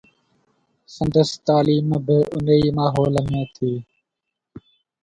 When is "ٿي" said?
3.55-3.73